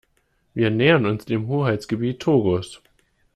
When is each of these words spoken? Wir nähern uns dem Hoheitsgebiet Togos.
Wir 0.55 0.71
nähern 0.71 1.05
uns 1.05 1.25
dem 1.25 1.45
Hoheitsgebiet 1.47 2.19
Togos. 2.23 2.81